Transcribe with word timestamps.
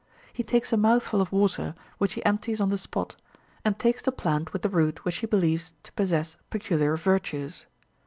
He 0.33 0.41
takes 0.41 0.73
a 0.73 0.77
mouthful 0.77 1.21
of 1.21 1.31
water 1.31 1.75
which 1.99 2.15
he 2.15 2.25
empties 2.25 2.59
on 2.59 2.69
the 2.69 2.77
spot, 2.79 3.15
and 3.63 3.77
takes 3.77 4.01
the 4.01 4.11
plant 4.11 4.51
with 4.51 4.63
the 4.63 4.69
root 4.69 5.05
which 5.05 5.17
he 5.17 5.27
believes 5.27 5.75
to 5.83 5.91
possess 5.93 6.37
peculiar 6.49 6.97
virtues. 6.97 7.67